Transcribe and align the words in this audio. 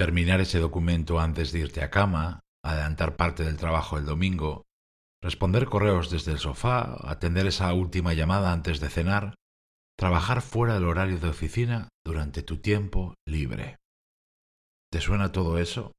terminar 0.00 0.40
ese 0.40 0.58
documento 0.60 1.20
antes 1.20 1.52
de 1.52 1.58
irte 1.58 1.82
a 1.82 1.90
cama, 1.90 2.40
adelantar 2.64 3.16
parte 3.16 3.44
del 3.44 3.58
trabajo 3.58 3.98
el 3.98 4.06
domingo, 4.06 4.64
responder 5.22 5.66
correos 5.66 6.08
desde 6.08 6.32
el 6.32 6.38
sofá, 6.38 6.96
atender 7.06 7.46
esa 7.46 7.70
última 7.74 8.14
llamada 8.14 8.50
antes 8.50 8.80
de 8.80 8.88
cenar, 8.88 9.34
trabajar 9.98 10.40
fuera 10.40 10.72
del 10.72 10.84
horario 10.84 11.18
de 11.18 11.28
oficina 11.28 11.90
durante 12.02 12.42
tu 12.42 12.62
tiempo 12.62 13.12
libre. 13.28 13.76
¿Te 14.90 15.02
suena 15.02 15.32
todo 15.32 15.58
eso? 15.58 15.92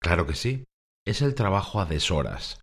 Claro 0.00 0.28
que 0.28 0.36
sí, 0.36 0.62
es 1.04 1.20
el 1.20 1.34
trabajo 1.34 1.80
a 1.80 1.86
deshoras. 1.86 2.60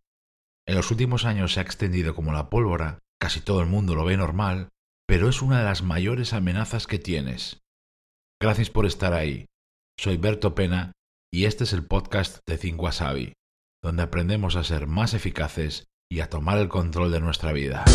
En 0.65 0.75
los 0.75 0.89
últimos 0.89 1.25
años 1.25 1.51
se 1.51 1.59
ha 1.59 1.63
extendido 1.63 2.15
como 2.15 2.31
la 2.31 2.49
pólvora, 2.49 2.99
casi 3.19 3.41
todo 3.41 3.59
el 3.59 3.67
mundo 3.67 3.93
lo 3.93 4.05
ve 4.05 4.15
normal, 4.15 4.69
pero 5.05 5.27
es 5.27 5.41
una 5.41 5.59
de 5.59 5.65
las 5.65 5.81
mayores 5.81 6.31
amenazas 6.31 6.87
que 6.87 6.97
tienes. 6.97 7.59
Gracias 8.39 8.69
por 8.69 8.85
estar 8.85 9.11
ahí. 9.11 9.47
Soy 9.97 10.17
Berto 10.17 10.55
Pena 10.55 10.93
y 11.31 11.45
este 11.45 11.63
es 11.63 11.73
el 11.73 11.85
podcast 11.85 12.39
de 12.47 12.57
Think 12.57 12.81
Wasabi, 12.81 13.33
donde 13.83 14.03
aprendemos 14.03 14.55
a 14.55 14.63
ser 14.63 14.87
más 14.87 15.13
eficaces 15.13 15.85
y 16.11 16.21
a 16.21 16.29
tomar 16.29 16.57
el 16.57 16.69
control 16.69 17.11
de 17.11 17.19
nuestra 17.19 17.51
vida. 17.53 17.85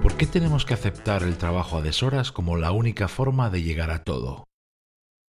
¿Por 0.00 0.16
qué 0.16 0.26
tenemos 0.26 0.64
que 0.64 0.74
aceptar 0.74 1.24
el 1.24 1.36
trabajo 1.38 1.78
a 1.78 1.82
deshoras 1.82 2.30
como 2.30 2.56
la 2.56 2.70
única 2.70 3.08
forma 3.08 3.50
de 3.50 3.62
llegar 3.62 3.90
a 3.90 4.04
todo? 4.04 4.44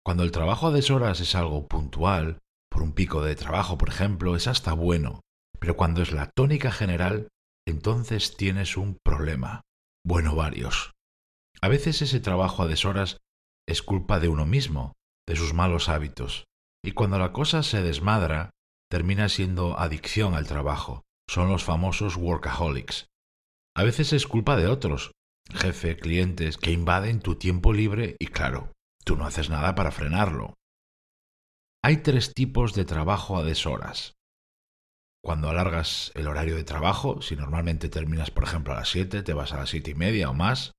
Cuando 0.03 0.23
el 0.23 0.31
trabajo 0.31 0.67
a 0.67 0.71
deshoras 0.71 1.19
es 1.19 1.35
algo 1.35 1.67
puntual, 1.67 2.39
por 2.77 2.83
un 2.83 2.93
pico 2.93 3.23
de 3.23 3.35
trabajo, 3.35 3.75
por 3.79 3.89
ejemplo, 3.89 4.35
es 4.35 4.45
hasta 4.45 4.73
bueno. 4.73 5.21
Pero 5.59 5.75
cuando 5.75 6.03
es 6.03 6.11
la 6.11 6.29
tónica 6.29 6.71
general, 6.71 7.27
entonces 7.67 8.37
tienes 8.37 8.77
un 8.77 8.99
problema. 9.03 9.61
Bueno, 10.05 10.35
varios. 10.35 10.93
A 11.59 11.69
veces 11.69 12.03
ese 12.03 12.19
trabajo 12.19 12.61
a 12.61 12.67
deshoras 12.67 13.17
es 13.67 13.81
culpa 13.81 14.19
de 14.19 14.27
uno 14.27 14.45
mismo, 14.45 14.93
de 15.27 15.35
sus 15.35 15.55
malos 15.55 15.89
hábitos. 15.89 16.43
Y 16.85 16.91
cuando 16.91 17.17
la 17.17 17.33
cosa 17.33 17.63
se 17.63 17.81
desmadra, 17.81 18.51
termina 18.91 19.27
siendo 19.27 19.79
adicción 19.79 20.35
al 20.35 20.45
trabajo. 20.45 21.01
Son 21.27 21.49
los 21.49 21.63
famosos 21.63 22.15
workaholics. 22.15 23.07
A 23.75 23.85
veces 23.85 24.13
es 24.13 24.27
culpa 24.27 24.55
de 24.55 24.67
otros, 24.67 25.13
jefe, 25.51 25.97
clientes, 25.97 26.57
que 26.57 26.73
invaden 26.73 27.21
tu 27.21 27.37
tiempo 27.37 27.73
libre 27.73 28.17
y 28.19 28.27
claro, 28.27 28.71
tú 29.03 29.17
no 29.17 29.25
haces 29.25 29.49
nada 29.49 29.73
para 29.73 29.89
frenarlo. 29.89 30.53
Hay 31.83 31.97
tres 31.97 32.33
tipos 32.33 32.73
de 32.73 32.85
trabajo 32.85 33.37
a 33.37 33.43
deshoras. 33.43 34.15
Cuando 35.23 35.49
alargas 35.49 36.11
el 36.15 36.27
horario 36.27 36.55
de 36.55 36.63
trabajo, 36.63 37.21
si 37.21 37.35
normalmente 37.35 37.89
terminas, 37.89 38.31
por 38.31 38.43
ejemplo, 38.43 38.73
a 38.73 38.77
las 38.77 38.89
7, 38.89 39.23
te 39.23 39.33
vas 39.33 39.53
a 39.53 39.57
las 39.57 39.69
siete 39.69 39.91
y 39.91 39.95
media 39.95 40.29
o 40.29 40.33
más. 40.33 40.71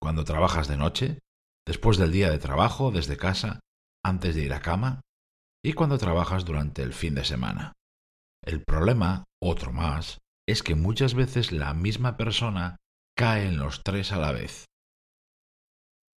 Cuando 0.00 0.24
trabajas 0.24 0.68
de 0.68 0.76
noche, 0.76 1.18
después 1.66 1.96
del 1.98 2.12
día 2.12 2.30
de 2.30 2.38
trabajo, 2.38 2.90
desde 2.90 3.16
casa, 3.16 3.60
antes 4.04 4.34
de 4.34 4.42
ir 4.42 4.52
a 4.52 4.60
cama. 4.60 5.00
Y 5.64 5.72
cuando 5.72 5.98
trabajas 5.98 6.44
durante 6.44 6.82
el 6.82 6.92
fin 6.92 7.14
de 7.14 7.24
semana. 7.24 7.72
El 8.44 8.62
problema, 8.62 9.24
otro 9.42 9.72
más, 9.72 10.18
es 10.48 10.62
que 10.62 10.74
muchas 10.74 11.14
veces 11.14 11.50
la 11.50 11.74
misma 11.74 12.16
persona 12.16 12.76
cae 13.16 13.46
en 13.48 13.58
los 13.58 13.82
tres 13.82 14.12
a 14.12 14.18
la 14.18 14.32
vez. 14.32 14.66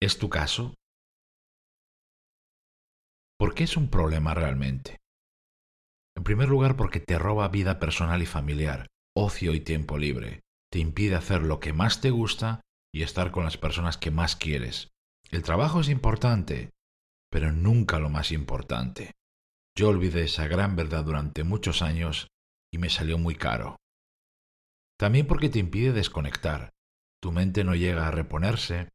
¿Es 0.02 0.20
tu 0.20 0.30
caso? 0.30 0.76
¿Por 3.40 3.56
qué 3.56 3.64
es 3.64 3.78
un 3.78 3.90
problema 3.90 4.34
realmente? 4.34 5.00
En 6.18 6.26
primer 6.26 6.50
lugar, 6.50 6.76
porque 6.76 7.00
te 7.00 7.18
roba 7.18 7.48
vida 7.48 7.80
personal 7.80 8.22
y 8.22 8.26
familiar, 8.26 8.88
ocio 9.16 9.54
y 9.54 9.62
tiempo 9.62 9.98
libre. 9.98 10.42
Te 10.70 10.80
impide 10.80 11.16
hacer 11.16 11.44
lo 11.44 11.62
que 11.62 11.72
más 11.72 12.02
te 12.02 12.10
gusta 12.10 12.60
y 12.94 13.04
estar 13.04 13.32
con 13.32 13.46
las 13.46 13.58
personas 13.58 13.98
que 13.98 14.12
más 14.12 14.36
quieres. 14.36 14.90
El 15.32 15.42
trabajo 15.44 15.80
es 15.80 15.88
importante, 15.88 16.72
pero 17.32 17.54
nunca 17.54 18.00
lo 18.00 18.10
más 18.10 18.34
importante. 18.34 19.14
Yo 19.74 19.88
olvidé 19.88 20.26
esa 20.26 20.48
gran 20.48 20.76
verdad 20.76 21.06
durante 21.06 21.46
muchos 21.46 21.82
años 21.82 22.28
y 22.74 22.78
me 22.78 22.90
salió 22.90 23.18
muy 23.18 23.36
caro. 23.36 23.78
También 25.00 25.28
porque 25.28 25.48
te 25.48 25.60
impide 25.60 25.94
desconectar. 25.94 26.72
Tu 27.22 27.32
mente 27.32 27.64
no 27.64 27.74
llega 27.74 28.06
a 28.06 28.12
reponerse, 28.12 28.90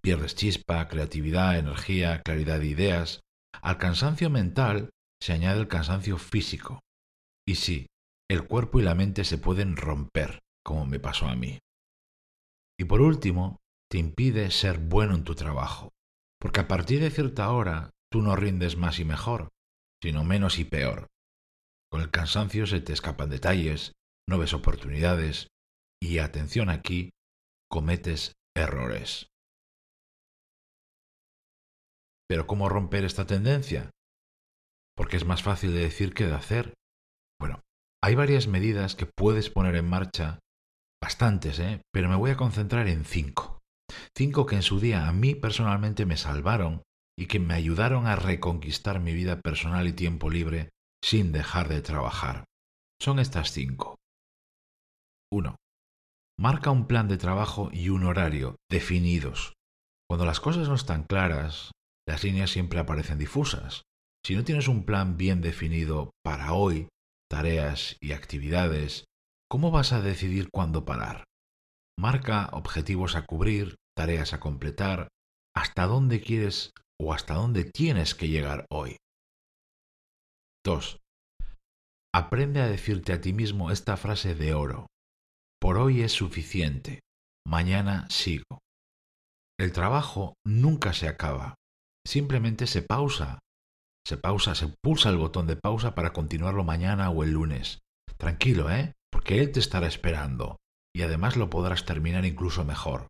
pierdes 0.00 0.34
chispa, 0.34 0.88
creatividad, 0.88 1.56
energía, 1.56 2.22
claridad 2.22 2.58
de 2.58 2.66
ideas, 2.66 3.20
al 3.62 3.78
cansancio 3.78 4.30
mental 4.30 4.90
se 5.20 5.32
añade 5.32 5.60
el 5.60 5.68
cansancio 5.68 6.18
físico. 6.18 6.80
Y 7.46 7.56
sí, 7.56 7.86
el 8.30 8.46
cuerpo 8.46 8.80
y 8.80 8.82
la 8.82 8.94
mente 8.94 9.24
se 9.24 9.38
pueden 9.38 9.76
romper, 9.76 10.40
como 10.64 10.86
me 10.86 11.00
pasó 11.00 11.26
a 11.26 11.34
mí. 11.34 11.58
Y 12.78 12.84
por 12.84 13.00
último, 13.00 13.58
te 13.90 13.98
impide 13.98 14.50
ser 14.50 14.78
bueno 14.78 15.14
en 15.14 15.24
tu 15.24 15.34
trabajo, 15.34 15.90
porque 16.40 16.60
a 16.60 16.68
partir 16.68 17.00
de 17.00 17.10
cierta 17.10 17.50
hora 17.50 17.90
tú 18.10 18.22
no 18.22 18.36
rindes 18.36 18.76
más 18.76 18.98
y 18.98 19.04
mejor, 19.04 19.48
sino 20.02 20.24
menos 20.24 20.58
y 20.58 20.64
peor. 20.64 21.08
Con 21.90 22.00
el 22.00 22.10
cansancio 22.10 22.66
se 22.66 22.80
te 22.80 22.92
escapan 22.92 23.30
detalles, 23.30 23.92
no 24.28 24.38
ves 24.38 24.54
oportunidades 24.54 25.48
y, 26.00 26.18
atención 26.18 26.70
aquí, 26.70 27.10
cometes 27.68 28.32
errores. 28.56 29.26
Pero 32.30 32.46
¿cómo 32.46 32.68
romper 32.68 33.04
esta 33.04 33.26
tendencia? 33.26 33.90
Porque 34.96 35.16
es 35.16 35.24
más 35.24 35.42
fácil 35.42 35.74
de 35.74 35.80
decir 35.80 36.14
que 36.14 36.26
de 36.26 36.34
hacer. 36.34 36.74
Bueno, 37.40 37.60
hay 38.00 38.14
varias 38.14 38.46
medidas 38.46 38.94
que 38.94 39.04
puedes 39.04 39.50
poner 39.50 39.74
en 39.74 39.88
marcha, 39.88 40.38
bastantes, 41.02 41.58
¿eh? 41.58 41.82
pero 41.92 42.08
me 42.08 42.14
voy 42.14 42.30
a 42.30 42.36
concentrar 42.36 42.86
en 42.86 43.04
cinco. 43.04 43.58
Cinco 44.16 44.46
que 44.46 44.54
en 44.54 44.62
su 44.62 44.78
día 44.78 45.08
a 45.08 45.12
mí 45.12 45.34
personalmente 45.34 46.06
me 46.06 46.16
salvaron 46.16 46.84
y 47.18 47.26
que 47.26 47.40
me 47.40 47.54
ayudaron 47.54 48.06
a 48.06 48.14
reconquistar 48.14 49.00
mi 49.00 49.12
vida 49.12 49.40
personal 49.40 49.88
y 49.88 49.92
tiempo 49.92 50.30
libre 50.30 50.68
sin 51.04 51.32
dejar 51.32 51.68
de 51.68 51.82
trabajar. 51.82 52.44
Son 53.02 53.18
estas 53.18 53.50
cinco. 53.50 53.96
1. 55.32 55.56
Marca 56.38 56.70
un 56.70 56.86
plan 56.86 57.08
de 57.08 57.18
trabajo 57.18 57.70
y 57.72 57.88
un 57.88 58.04
horario 58.04 58.54
definidos. 58.70 59.54
Cuando 60.08 60.26
las 60.26 60.38
cosas 60.38 60.68
no 60.68 60.76
están 60.76 61.02
claras, 61.02 61.72
las 62.10 62.24
líneas 62.24 62.50
siempre 62.50 62.80
aparecen 62.80 63.18
difusas. 63.18 63.84
Si 64.26 64.34
no 64.34 64.42
tienes 64.42 64.66
un 64.66 64.84
plan 64.84 65.16
bien 65.16 65.40
definido 65.40 66.10
para 66.24 66.54
hoy, 66.54 66.88
tareas 67.30 67.96
y 68.00 68.12
actividades, 68.12 69.04
¿cómo 69.48 69.70
vas 69.70 69.92
a 69.92 70.00
decidir 70.00 70.48
cuándo 70.50 70.84
parar? 70.84 71.22
Marca 71.96 72.48
objetivos 72.52 73.14
a 73.14 73.26
cubrir, 73.26 73.76
tareas 73.96 74.32
a 74.32 74.40
completar, 74.40 75.06
hasta 75.54 75.86
dónde 75.86 76.20
quieres 76.20 76.72
o 77.00 77.14
hasta 77.14 77.34
dónde 77.34 77.62
tienes 77.62 78.16
que 78.16 78.26
llegar 78.26 78.66
hoy. 78.70 78.96
2. 80.64 80.98
Aprende 82.12 82.60
a 82.60 82.66
decirte 82.66 83.12
a 83.12 83.20
ti 83.20 83.32
mismo 83.32 83.70
esta 83.70 83.96
frase 83.96 84.34
de 84.34 84.52
oro. 84.52 84.88
Por 85.60 85.78
hoy 85.78 86.02
es 86.02 86.10
suficiente, 86.10 86.98
mañana 87.46 88.10
sigo. 88.10 88.58
El 89.60 89.70
trabajo 89.70 90.34
nunca 90.44 90.92
se 90.92 91.06
acaba, 91.06 91.54
simplemente 92.06 92.66
se 92.66 92.82
pausa. 92.82 93.38
Se 94.06 94.16
pausa, 94.16 94.54
se 94.54 94.68
pulsa 94.82 95.10
el 95.10 95.18
botón 95.18 95.46
de 95.46 95.56
pausa 95.56 95.94
para 95.94 96.12
continuarlo 96.12 96.64
mañana 96.64 97.10
o 97.10 97.22
el 97.22 97.32
lunes. 97.32 97.80
Tranquilo, 98.16 98.70
¿eh? 98.70 98.92
Porque 99.10 99.40
él 99.40 99.52
te 99.52 99.60
estará 99.60 99.86
esperando. 99.86 100.56
Y 100.94 101.02
además 101.02 101.36
lo 101.36 101.50
podrás 101.50 101.84
terminar 101.84 102.24
incluso 102.24 102.64
mejor. 102.64 103.08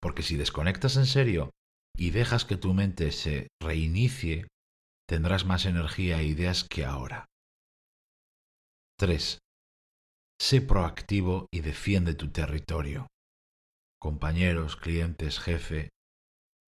Porque 0.00 0.22
si 0.22 0.36
desconectas 0.36 0.96
en 0.96 1.06
serio 1.06 1.50
y 1.96 2.10
dejas 2.10 2.44
que 2.44 2.56
tu 2.56 2.72
mente 2.72 3.12
se 3.12 3.48
reinicie, 3.60 4.46
tendrás 5.06 5.44
más 5.44 5.66
energía 5.66 6.20
e 6.20 6.24
ideas 6.24 6.64
que 6.64 6.84
ahora. 6.84 7.26
3. 8.98 9.38
Sé 10.40 10.60
proactivo 10.62 11.48
y 11.52 11.60
defiende 11.60 12.14
tu 12.14 12.30
territorio. 12.30 13.08
Compañeros, 14.00 14.76
clientes, 14.76 15.38
jefe, 15.38 15.90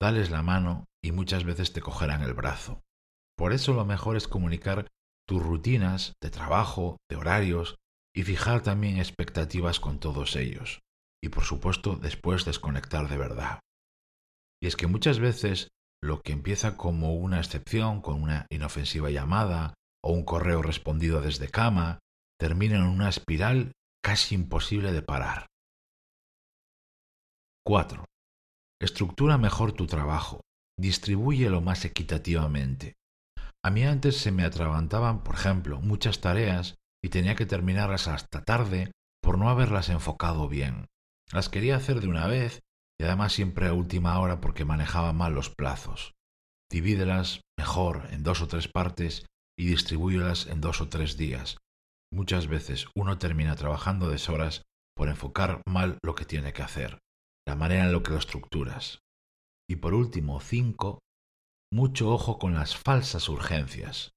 dales 0.02 0.32
la 0.32 0.42
mano 0.42 0.86
y 1.04 1.12
muchas 1.12 1.44
veces 1.44 1.74
te 1.74 1.82
cogerán 1.82 2.22
el 2.22 2.34
brazo. 2.34 2.82
Por 3.38 3.54
eso 3.54 3.74
lo 3.74 3.86
mejor 3.86 4.18
es 4.18 4.28
comunicar 4.28 4.88
tus 5.28 5.42
rutinas 5.42 6.14
de 6.22 6.30
trabajo, 6.30 6.98
de 7.10 7.16
horarios 7.16 7.78
y 8.16 8.24
fijar 8.24 8.62
también 8.62 8.98
expectativas 8.98 9.80
con 9.80 10.00
todos 10.00 10.36
ellos. 10.36 10.82
Y 11.24 11.30
por 11.30 11.44
supuesto 11.44 11.96
después 11.96 12.46
desconectar 12.46 13.08
de 13.08 13.18
verdad. 13.18 13.60
Y 14.62 14.68
es 14.68 14.76
que 14.76 14.88
muchas 14.88 15.20
veces 15.20 15.70
lo 16.04 16.22
que 16.22 16.34
empieza 16.34 16.78
como 16.78 17.16
una 17.16 17.40
excepción, 17.40 18.02
con 18.02 18.22
una 18.22 18.48
inofensiva 18.50 19.10
llamada 19.10 19.74
o 20.04 20.12
un 20.12 20.26
correo 20.26 20.62
respondido 20.62 21.22
desde 21.22 21.50
cama, 21.50 22.00
termina 22.40 22.78
en 22.78 22.84
una 22.84 23.10
espiral 23.10 23.72
casi 24.04 24.36
imposible 24.36 24.92
de 24.92 25.04
parar. 25.04 25.48
4. 27.66 28.06
Estructura 28.82 29.38
mejor 29.38 29.74
tu 29.74 29.86
trabajo. 29.86 30.42
Distribúyelo 30.82 31.62
más 31.62 31.86
equitativamente. 31.86 32.96
A 33.64 33.70
mí 33.70 33.84
antes 33.84 34.18
se 34.18 34.32
me 34.32 34.44
atragantaban, 34.44 35.24
por 35.24 35.36
ejemplo, 35.36 35.80
muchas 35.80 36.22
tareas 36.22 36.80
y 37.04 37.10
tenía 37.10 37.36
que 37.36 37.46
terminarlas 37.46 38.08
hasta 38.08 38.44
tarde 38.44 38.92
por 39.22 39.38
no 39.38 39.52
haberlas 39.52 39.90
enfocado 39.90 40.50
bien. 40.50 40.88
Las 41.32 41.50
quería 41.50 41.76
hacer 41.76 42.02
de 42.02 42.08
una 42.08 42.26
vez 42.26 42.62
y 43.00 43.04
además 43.04 43.32
siempre 43.32 43.68
a 43.68 43.74
última 43.74 44.20
hora 44.20 44.42
porque 44.42 44.66
manejaba 44.66 45.14
mal 45.14 45.36
los 45.36 45.52
plazos. 45.52 46.16
Divídelas 46.72 47.42
mejor 47.60 48.08
en 48.10 48.24
dos 48.24 48.42
o 48.42 48.48
tres 48.48 48.68
partes 48.68 49.28
y 49.56 49.68
distribúyelas 49.68 50.48
en 50.48 50.62
dos 50.62 50.82
o 50.82 50.90
tres 50.90 51.16
días. 51.16 51.58
Muchas 52.12 52.48
veces 52.48 52.88
uno 52.96 53.20
termina 53.20 53.56
trabajando 53.56 54.10
deshoras 54.10 54.64
por 54.98 55.10
enfocar 55.10 55.62
mal 55.68 56.00
lo 56.04 56.16
que 56.16 56.26
tiene 56.26 56.54
que 56.54 56.64
hacer, 56.64 56.98
la 57.48 57.56
manera 57.56 57.86
en 57.86 57.92
lo 57.92 58.02
que 58.02 58.14
lo 58.14 58.18
estructuras. 58.18 59.01
Y 59.72 59.78
por 59.78 59.94
último, 59.94 60.42
cinco, 60.42 61.00
mucho 61.72 62.12
ojo 62.12 62.40
con 62.40 62.56
las 62.56 62.76
falsas 62.76 63.30
urgencias. 63.30 64.12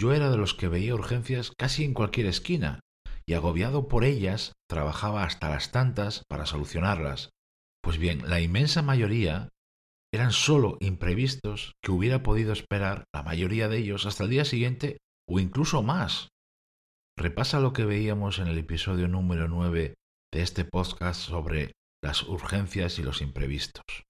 Yo 0.00 0.14
era 0.14 0.30
de 0.30 0.38
los 0.38 0.54
que 0.54 0.68
veía 0.68 0.94
urgencias 0.94 1.52
casi 1.54 1.84
en 1.84 1.92
cualquier 1.92 2.24
esquina, 2.24 2.80
y 3.26 3.34
agobiado 3.34 3.88
por 3.88 4.04
ellas, 4.04 4.54
trabajaba 4.70 5.24
hasta 5.24 5.50
las 5.50 5.70
tantas 5.70 6.24
para 6.30 6.46
solucionarlas. 6.46 7.28
Pues 7.82 7.98
bien, 7.98 8.26
la 8.26 8.40
inmensa 8.40 8.80
mayoría 8.80 9.50
eran 10.14 10.32
sólo 10.32 10.78
imprevistos 10.80 11.74
que 11.84 11.92
hubiera 11.92 12.22
podido 12.22 12.54
esperar 12.54 13.04
la 13.14 13.22
mayoría 13.22 13.68
de 13.68 13.76
ellos 13.76 14.06
hasta 14.06 14.24
el 14.24 14.30
día 14.30 14.46
siguiente 14.46 14.96
o 15.28 15.40
incluso 15.40 15.82
más. 15.82 16.30
Repasa 17.18 17.60
lo 17.60 17.74
que 17.74 17.84
veíamos 17.84 18.38
en 18.38 18.46
el 18.46 18.56
episodio 18.56 19.08
número 19.08 19.46
9 19.46 19.92
de 20.32 20.42
este 20.42 20.64
podcast 20.64 21.20
sobre 21.20 21.72
las 22.02 22.22
urgencias 22.22 22.98
y 22.98 23.02
los 23.02 23.20
imprevistos. 23.20 24.05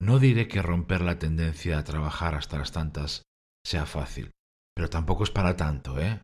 No 0.00 0.18
diré 0.18 0.48
que 0.48 0.62
romper 0.62 1.02
la 1.02 1.18
tendencia 1.18 1.78
a 1.78 1.84
trabajar 1.84 2.34
hasta 2.34 2.58
las 2.58 2.72
tantas 2.72 3.22
sea 3.64 3.84
fácil, 3.84 4.30
pero 4.74 4.88
tampoco 4.88 5.24
es 5.24 5.30
para 5.30 5.56
tanto, 5.56 6.00
¿eh? 6.00 6.22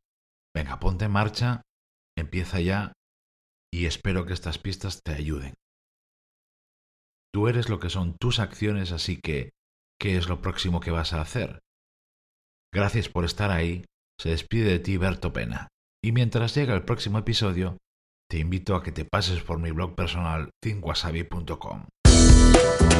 Venga, 0.55 0.81
ponte 0.81 1.05
en 1.05 1.11
marcha, 1.11 1.62
empieza 2.17 2.61
ya 2.61 2.93
y 3.70 3.84
espero 3.84 4.25
que 4.25 4.32
estas 4.32 4.58
pistas 4.58 5.02
te 5.05 5.12
ayuden. 5.12 5.55
Tú 7.34 7.49
eres 7.49 7.69
lo 7.69 7.78
que 7.78 7.90
son 7.90 8.17
tus 8.19 8.38
acciones, 8.38 8.93
así 8.93 9.20
que, 9.20 9.50
¿qué 10.00 10.17
es 10.17 10.28
lo 10.28 10.40
próximo 10.40 10.81
que 10.81 10.90
vas 10.90 11.12
a 11.12 11.20
hacer? 11.20 11.58
Gracias 12.73 13.11
por 13.11 13.26
estar 13.26 13.50
ahí, 13.50 13.84
se 14.19 14.31
despide 14.31 14.70
de 14.70 14.78
ti 14.78 14.96
Berto 14.96 15.34
Pena. 15.34 15.69
Y 16.02 16.12
mientras 16.12 16.55
llega 16.55 16.75
el 16.75 16.84
próximo 16.84 17.19
episodio, 17.19 17.76
te 18.31 18.38
invito 18.38 18.75
a 18.75 18.82
que 18.82 18.93
te 18.93 19.05
pases 19.05 19.43
por 19.43 19.58
mi 19.58 19.70
blog 19.70 19.94
personal 19.94 20.50
Música 22.56 22.97